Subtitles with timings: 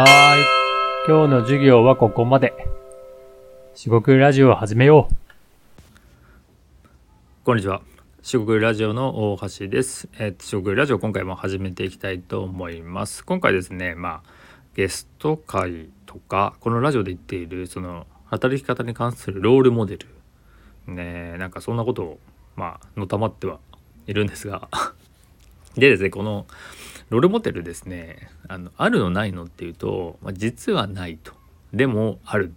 [0.00, 0.44] はーい。
[1.06, 2.54] 今日の授業はここまで。
[3.74, 5.14] 四国ラジオを始めよう。
[7.44, 7.82] こんにちは。
[8.22, 10.08] 四国ラジオの大橋です。
[10.18, 13.26] えー、四国ラジオ今回も始めていきたいと思います。
[13.26, 14.30] 今回ですね、まあ
[14.74, 20.06] ゲスト会とかこのラジオで言っているその働き方に関するロールモデル
[20.86, 22.18] ねなんかそんなことを
[22.56, 23.58] まあのたまっては
[24.06, 24.70] いるんですが
[25.76, 26.46] でですねこの
[27.10, 31.32] ロールモデルですねあのあるのないのっていうと、まあ、実はないと
[31.74, 32.54] でもある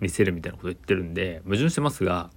[0.00, 2.30] 見せるみたいなこと言ってるんで矛盾してますが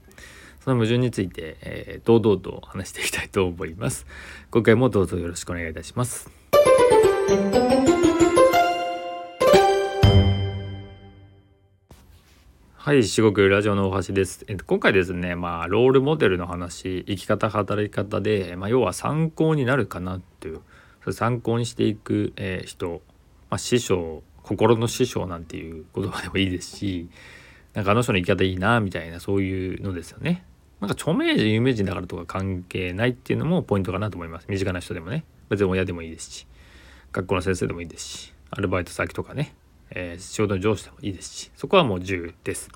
[0.64, 4.08] その矛盾について、えー、堂々と話していきたいと思います。
[4.50, 6.28] 今回もどうぞよろしくお願いいたします。
[12.74, 14.44] はい、四国ラジオの大橋です。
[14.48, 20.62] えっと、今回ですね、まあ、ロールモデルの話、生き方、働き方で、まあ、要は参考になるかなっていう、
[21.14, 23.02] 参考にしていく、えー人、
[23.50, 27.10] まあ、師匠、心の師匠なんていう言葉でもいいですし、
[27.74, 30.46] なんかあの人の生き方いいな、みたいな、そういうのですよね。
[30.82, 34.48] なんか著名人有名人だからとか関係ないっていうのもポイントかなと思います。
[34.50, 35.24] 身近な人でもね。
[35.50, 36.48] 別に親でもいいですし
[37.12, 39.54] 学校の先生でもいいですしアルバイト先とかね、
[39.92, 41.52] えー仕事の上司でもいいですし。
[41.56, 42.70] そこはもう自由です。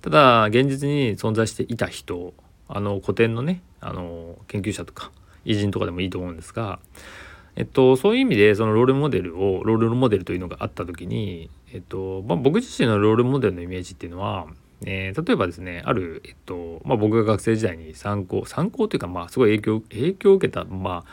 [0.00, 2.34] ただ現実に存在していた人
[2.68, 5.12] あの古典のねあの研究者とか
[5.44, 6.80] 偉人とかでもいいと思うんですが
[7.56, 14.46] えっと、そういう意味でそのロールモデルをロールモデルというのがあった時に、えっとまあ、僕自身のロールモデルのイメージっていうのは
[14.84, 21.04] えー例えばですねある、えっとまあ、僕が学生時代に参考参考というかまあすごい影響影響を受けたま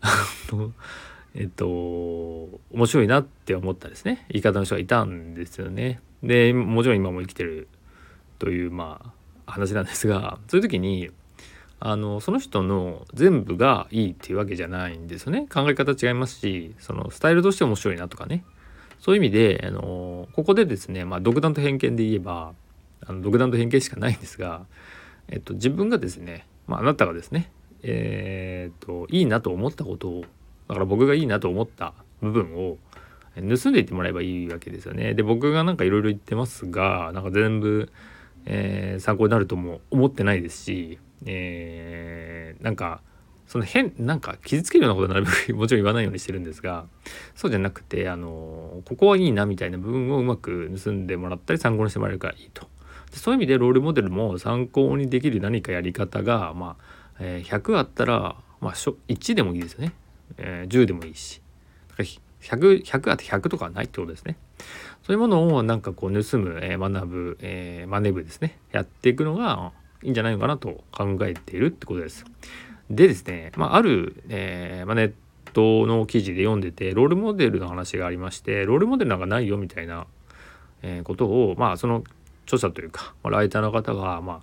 [0.00, 0.38] あ
[1.34, 6.00] えっと面白いなって思ったですね言い方の人がいたんですよね。
[6.22, 7.68] でもちろん今も生きてる
[8.38, 9.12] というま
[9.46, 11.10] あ話なんですがそういう時に
[11.82, 18.44] あのその人の全部がいいっていうわけじゃないんですよね考え方違いますしそのスタイルとして面白いなとかね
[18.98, 22.52] そういう意味であのここでですね、まあ、独断と偏見で言えば
[23.06, 24.66] あの独断と偏見しかないんですが、
[25.28, 27.50] えっと、自分がですね、まあ、あなたがですね、
[27.82, 30.24] えーっといいなと思ったことを
[30.68, 32.76] だから僕がいいなと思った部分を
[33.34, 35.14] 盗んでいってもらえばいいわけですよね。
[35.14, 37.90] で僕がなんかいろいろ言ってますがなんか全部、
[38.44, 43.00] えー参考になるとも思ってないですし、えーなんか
[43.46, 46.86] その変なんか傷つけるようなことなるべくもちろん言わないようにしてるんですが
[47.34, 52.68] そうじゃなくてあのここはいいなみたいな部分をうまく盗んでもらったり参考にしてもらえるからいいと。
[53.12, 56.84] そういう意味でロールモデルも参考にできる何かやり方が、まあ
[57.18, 59.92] えー100あったら、まあ、1でもいいですよね、
[60.38, 61.42] えー10でもいいし
[61.88, 62.08] だから
[62.40, 64.36] 100 100あって100とかはないってことですね。
[65.02, 69.72] そういうものをなんかこう盗む、えー学ぶ、えーマネ部ですねやっていくのが
[70.02, 72.24] いいんじゃないのかなと考えているってことです。
[72.90, 75.12] でですね、まあ、ある、えーまあ、ネッ
[75.52, 80.06] トの記事で読んでてロールモデルの話がありましてロールモデルなんかないよみたいな、
[80.82, 82.02] えーことをまあその
[82.44, 84.40] 著者というか、まあ、ライターの方が、まあ、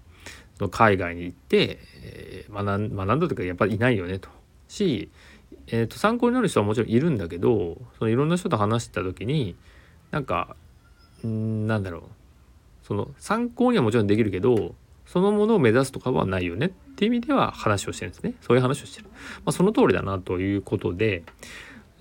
[0.57, 4.29] その海外に行って、えー学んだというかやっぱりいないよねと。
[4.69, 5.09] し、
[5.67, 9.55] えーと参考になる人はもちろんいるんだけどそのいろんな人と話した時に
[10.11, 10.55] なんか
[11.25, 12.01] んなんだろう
[12.83, 14.73] その参考にはもちろんできるけど
[15.07, 18.33] そのものを目指すとかはないよねっていう意味では話をしてるんですね。
[18.41, 21.23] そういう話をしてる、まあ、その通りだなということで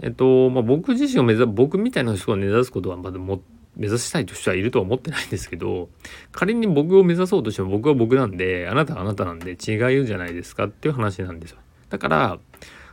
[0.03, 3.41] えっとまあ僕自身を目指僕みたいな人が目指すことはまだも
[3.77, 5.89] 目指したいとしてはいるとは思ってないんですけど
[6.33, 11.59] 仮に僕を目指そうとしても僕は僕なんであなたはあなたなんで違うじゃないですかっていう話なんですよ。
[11.91, 12.39] だから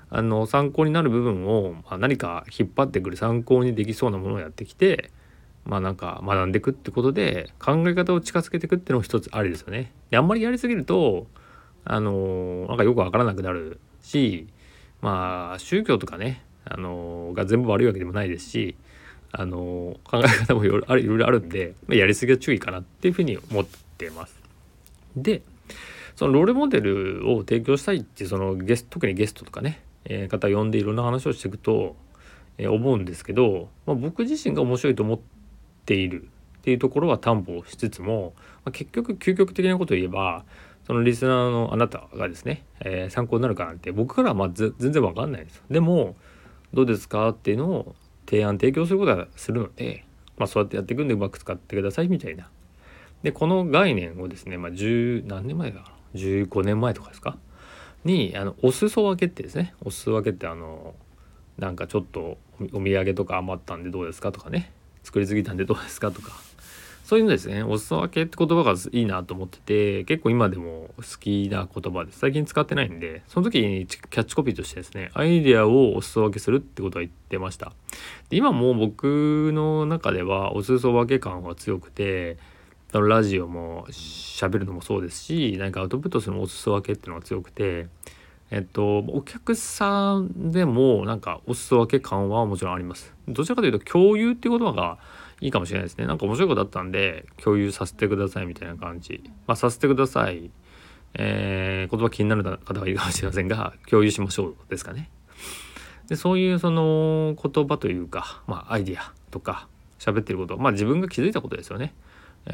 [0.10, 5.12] あの参考になる部分を、ま、何か引っ張ってくる参考にできそうなものをやってきて
[5.66, 9.92] まあなんか学んでいくってことで考え方を近づけていくっていうのも一つありですよね。
[10.10, 11.28] であんまりやりすぎると
[11.86, 14.48] あのなんかよくわからなくなるし
[15.02, 18.76] まあ宗教とかねあのが全部悪いわけでもないですし
[19.32, 20.82] あの考え方もいろい
[21.18, 23.66] ろあるんで、まあ、やりすぎは注意かなっていうふうに思っ
[23.98, 24.40] てます。
[25.16, 25.42] で
[26.16, 31.96] そのロールモデルを提供したいっていうそのゲスト特にゲストとかね、えー方呼んでいろんな話をしていくと、
[32.60, 35.33] えー思うんですけど、まあ、僕自身が面白いと思って
[35.86, 36.24] ている
[36.60, 38.34] っていうところは担保しつつも、
[38.66, 40.46] まあ、結局究極的なことを言えば
[40.86, 45.64] そのリスナーのあなたがですね、えー参考になるかなんて僕からはま全然わかんないです。
[45.70, 46.16] でも
[46.74, 47.96] どうですかっていうのを
[48.26, 50.06] 提案提供することはするので、
[50.38, 52.50] まあ、そうやってやっていくんでうまく使ってくださいみたいな。
[53.22, 57.38] でこの概念をですね、まあ、10何年前だかな？15年前とかですか？
[58.04, 60.94] にあのお裾分けってですねお裾分けってあの
[61.58, 62.38] なんかちょっと
[62.74, 64.72] お土産とか余ったんでどうですかとかね
[65.04, 66.32] 作りすぎたんでどうですかとか。
[67.04, 67.64] そういうのですね。
[67.64, 72.20] お裾分けって言葉がいいなと思ってて結構今でも好きな言葉です。
[72.20, 77.74] 最近使ってないんでその時にキャッチコピーとしてですねアイデアをお裾分けするってことは言ってました。
[78.30, 82.38] で今も僕の中ではお裾分け感は強くて
[82.94, 87.88] ラジオも喋るのもそうですし何かアウトプットするのもお裾分けっていうのが強くて
[88.54, 93.12] えっとお客さんでもなんかお裾分け感はもちろんあります。
[93.28, 95.00] どちらかというと共有っていう言葉が
[95.42, 96.06] いいかもしれないですね。
[96.06, 99.24] なんか面白いことあったんで共有させてくださいみたいな感じ。
[99.48, 100.52] まあさせてください。
[101.16, 105.10] えー、言葉気になる方はいいかもしれませんが共有しましょうですかね。
[106.08, 109.68] でそういうその言葉というかまあアイディアとか
[109.98, 111.96] 喋ってることまあ自分が気づいたことですよね。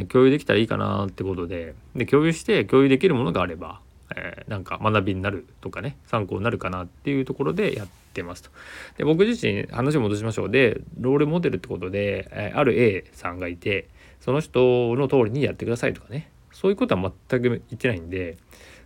[0.07, 1.75] 共有できたらいいかなってことで。
[1.93, 3.81] で共有して共有できるものがあれば、
[4.15, 8.49] えー、なんか学びになるとかね参考になるかなっていうところでやってますと。
[8.97, 13.87] で僕自身話を戻しましょうでロールモデルってことで、えー、ある A さんがいて
[14.19, 18.37] その人の通りにやってくださいとかねそういうことは全く言ってないんで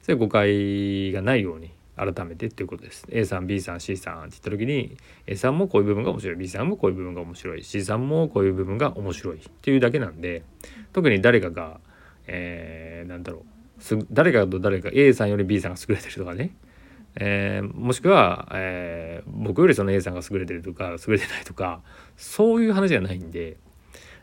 [0.02, 3.06] それ誤解がないように改めてっていうことです。
[3.10, 4.98] A さん B さん C さんって言った時に
[5.28, 10.44] A さんもこういう部分が面白い B さんもこういう部分が面白い C さんもこういう部分が面白いっていうだけなんで
[10.92, 11.80] 特に誰かが、
[12.26, 13.53] えー、なんだろう
[14.12, 16.56] 誰かと誰か A さんより B さんが優れてるとかね、
[17.16, 21.82] えー、もしくは、えー、僕よりその A さんが優れてるとか優れてないとか
[22.18, 23.58] そういう話じゃないんで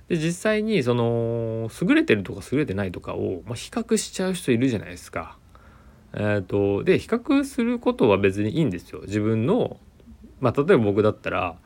[0.09, 5.39] で実際にその優れてるとか優れてないとかを、まあ、比較しちゃう人いるじゃないですか。
[6.13, 9.03] えーと、で比較することは別にいいんですよ。
[9.03, 9.79] 自分の、
[10.41, 11.57] まあ、例えば僕だったら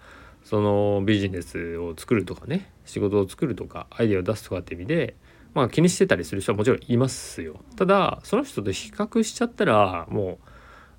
[0.42, 5.16] そのビジネスを作るとかね仕事を作るとかアイデアを出すとかって意味で、
[5.54, 7.60] まあ、気にしてたりする人はもちろんいますよ。
[7.76, 10.48] ただその人と比較しちゃったらもう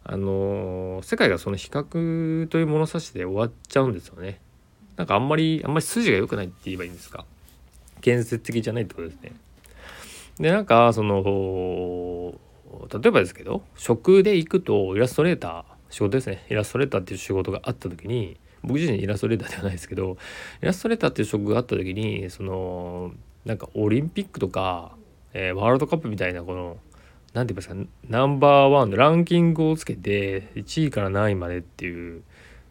[0.05, 4.39] あの世界がその比較という物差しで終わっちゃうんですよね。
[4.95, 7.25] なんかあんまりあんまり筋が良くないって言えばいいんですか。
[8.01, 9.33] 建設的じゃないってことですね。
[10.39, 12.35] でなんかその
[12.91, 20.17] 例えばですけど職で行くとイラストレーター仕事ですねイラストレーターっていう仕事があった時に僕自身イラストレーターではないですけど
[20.61, 23.11] イラストレーターっていう職があった時にその
[23.45, 24.95] なんかオリンピックとか、
[25.33, 26.77] えー、ワールドカップみたいなこの
[27.33, 32.23] 何て言いますかナンバーワンのランキングをつけて1位から何位までっていう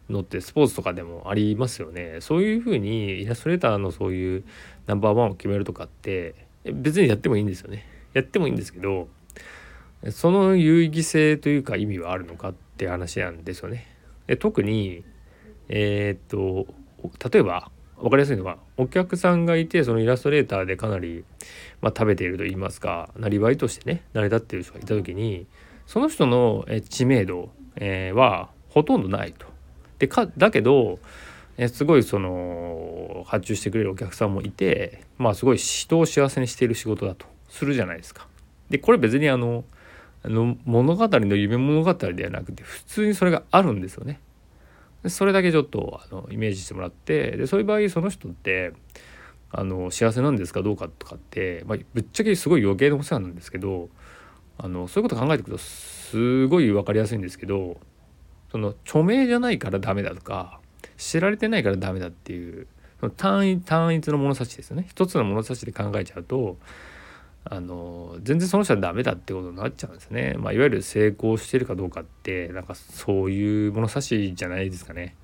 [0.09, 2.17] のってスポーツとかでもありますよね。
[2.19, 4.43] そういうふうにイラストレーターのそういう
[4.85, 6.35] ナンバーワンを決めるとかって
[6.65, 7.87] 別にやってもいいんですよね。
[8.13, 9.07] やってもいいんですけど
[10.09, 13.87] その有意義性というか意味はあるのかって話なんですよね。
[14.27, 15.03] で特に
[15.69, 16.73] えー、っと
[17.29, 21.23] 例えば分かりやすいのはお客さんがいてそのイラストレーターでかなり、
[21.81, 25.47] まあ、食べていると言いますかなりわいとしてね成り立っている人がいた時に
[25.87, 29.45] その人の知名度、え、はほとんどないと。
[29.99, 30.99] でかだけど
[31.57, 38.27] えすごいその発注してくれるお客さんもいてまあすごい人を幸せにしている仕事だとするじゃないですか。
[38.69, 39.63] でこれ別にあの
[40.23, 44.19] あの物語の夢物語ではなくて普通にそれがあるんですよね。
[45.09, 48.73] それだけちょっとあのイメージしてもらってでそういう場合その人って
[49.51, 53.89] あの幸せなんですかどうかとかって、まあ、ぶっちゃけすごい余計なお世話なんですけど
[54.57, 57.77] あのそういうこと考えていくとすごい分かりやすいんですけど
[58.51, 60.59] その著名じゃないからダメだとか
[60.97, 62.67] 知られてないからダメだっていう
[62.99, 64.85] その単一単一の物差しですよね。
[64.89, 66.57] 一つの物差しで考えちゃうと
[67.47, 70.35] あの全然その人はダメだってことになっちゃうんですね。
[70.37, 75.15] まあ、いわゆる成功してるかどうかってなんかそういう物差しじゃないですかね。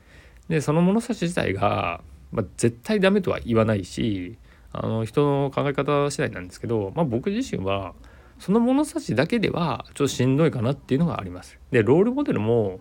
[0.48, 4.38] でその物差し自体が、まあ、絶対ダメとは言わないし
[4.72, 7.94] あの人の考え方次第なんですけど、まあ、僕自身は
[8.38, 11.58] その物差しだけではちょっとしんどいかなっていうのがあります。
[11.72, 12.80] でロールモデルも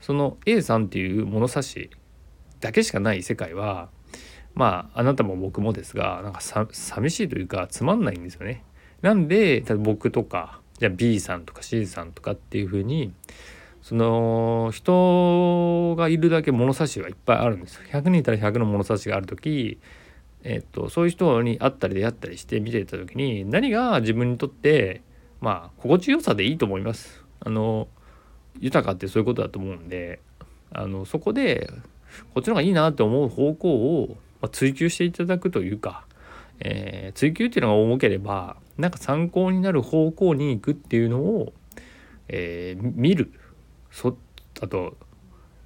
[0.00, 1.90] その A さんっていう物差し
[2.60, 3.88] だけしかない世界は
[4.54, 8.64] まああなたも僕もですがなんか寂しいというかつまんないんですよね。
[9.02, 13.12] なんで僕とかじゃあ B さんとか C さんとかっていうふうに
[13.82, 19.78] その人がいるだけ物差しがいっぱいあるんです100人いたら100の物差しがある時、
[20.44, 25.02] えっと、そういう人に会ったり出会ったりして見てた時に何が自分にとって
[25.40, 27.24] まあ心地よさでいいと思います。
[27.40, 27.88] あの
[28.60, 30.20] 豊かってそういうことだと思うんで
[30.72, 31.68] あのそこで
[32.34, 34.16] こっちの方がいいなって思う方向を
[34.52, 36.04] 追求していただくというか
[36.64, 41.52] えー、追求っていうのが重ければなんか参考になる方向に行くっていうのを、
[42.28, 43.32] えー、見る。
[43.90, 44.16] そ
[44.60, 44.96] あと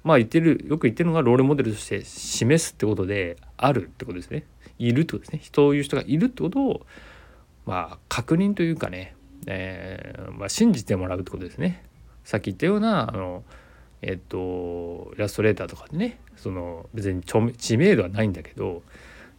[0.03, 4.45] まあ言ってるよく言ってるのがロールモデルとして示すってことであるってことですね。
[4.79, 5.41] いるってことですね。
[5.53, 6.85] そういう人がいるってことを
[7.65, 9.15] まあ確認というかね、
[9.47, 11.83] えーまあ、信じてもらうってことですね。
[12.23, 13.43] さっき言ったようなあの
[14.01, 17.23] えっとイラストレーターとかでねその別に
[17.53, 18.83] 知名度はないんだけど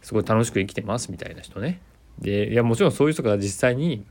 [0.01, 1.81] すごい楽しく生きてますみたいな人ね。
[2.19, 4.05] でいやもちろんそういう人が実際に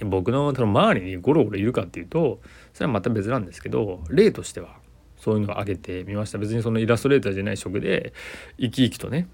[0.00, 2.40] 僕のその周りにゴロゴロいるかっていうと
[2.72, 4.76] それはまた別なんですけど例としては
[5.16, 6.38] そういうのを挙げてみました。
[6.38, 8.12] 別にそのイラストレーターじゃない職で
[8.58, 9.28] 生き生きとね、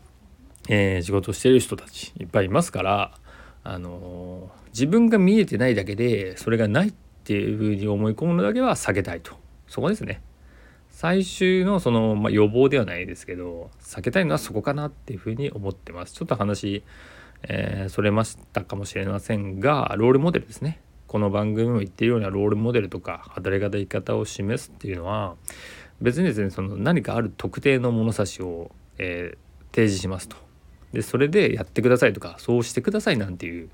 [0.68, 3.12] えー、仕事をしている人たちいっぱいいますから
[3.64, 6.92] あのー、自分が見えてないだけでそれがないっ
[7.24, 9.34] ていうふうに思い込むのだけは避けたいと。
[9.66, 10.20] そこですね。
[10.90, 16.12] 最終のその、まあ、予防ではないですけど避けたいのはそこかなっていうふうに思ってます。
[16.12, 16.82] ちょっと話
[17.42, 20.80] えー、それましたかもしれませんがロールモデルですね。
[21.06, 25.34] この番組も言っているようなロールモデルとか働き方生き方を示すっていうのは
[26.00, 30.36] 別にですねその何かある特定の物差しを、えー、提示しますと。
[30.92, 33.70] でそれでやってくださいとかそうしてくださいなんていう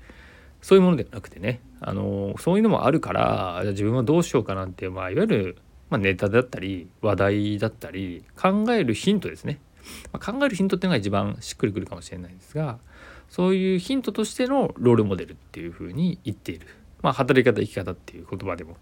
[0.61, 5.57] そういうものではなくてねあのそういうのもあるから自分はどうしようかなっていう、まあ、いわゆる、
[5.89, 9.59] まあ、ネタだったり話題だったり考えるヒントですね、
[10.11, 12.79] まあ、考えるヒントっていうのが一番しっくりくるかもしれないんですが
[13.29, 16.67] そういうヒントとしてのロールモデルっていうふうに言っている、
[17.01, 18.77] まあ、働き方生き方っていう言葉でも、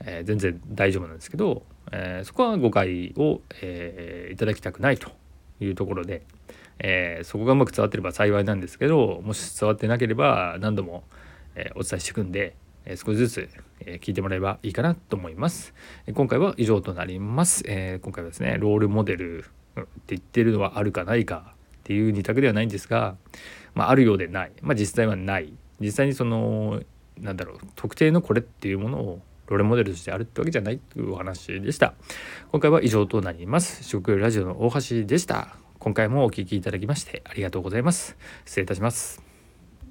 [0.00, 5.10] えー、全然大丈夫なんですけど、えー、そこは誤解を、えー、いただきたくないと
[5.60, 6.22] いうところで、
[6.78, 11.04] えー、そこがうまく伝わってれば幸いなんですけどもし伝わってなければ何度も、
[11.54, 13.48] えー、お伝えしていくんで、えー、少しずつ、
[13.80, 15.74] え、聞いてもらえばいいかなと思います。
[16.06, 18.04] えー、今回は以上となります、えー。
[18.04, 19.44] 今回はですねロールモデル
[19.80, 21.55] って言ってるのはあるかないか
[21.86, 23.16] っていう二択ではないんですが
[23.76, 25.52] まあ、あるようでない、まあ、実際はない。
[25.78, 26.82] 実際にその
[27.20, 31.94] なんだろう特定のこれっていうものをロレモデルとしてあるってわけじゃないというお話でした。
[32.50, 33.84] 今回は以上となります。
[33.84, 35.56] 食ラジオの大橋でした。
[35.78, 38.16] 今回もお聴きいただきましてありがとうございます。
[38.46, 39.25] 失礼いたします。